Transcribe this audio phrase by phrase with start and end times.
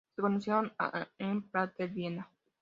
[0.15, 0.73] Se conocieron
[1.19, 2.27] en Prater, Viena.